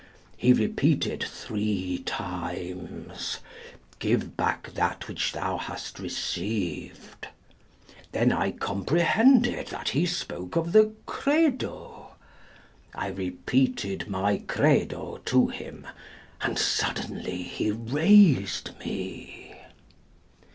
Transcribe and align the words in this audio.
He 0.35 0.51
repeated 0.51 1.21
three 1.23 1.99
times, 2.07 3.37
'Give 3.99 4.35
back 4.35 4.73
that 4.73 5.07
which 5.07 5.31
thou 5.31 5.59
hast 5.59 5.99
received.' 5.99 7.27
Then 8.11 8.31
I 8.31 8.49
comprehended 8.49 9.67
that 9.67 9.89
he 9.89 10.07
spoke 10.07 10.55
of 10.55 10.71
the 10.71 10.93
credo; 11.05 12.15
I 12.95 13.09
repeated 13.09 14.09
my 14.09 14.39
credo 14.39 15.17
to 15.25 15.49
him, 15.49 15.85
and 16.41 16.57
suddenly 16.57 17.43
he 17.43 17.69
raised 17.69 18.71
me." 18.79 19.55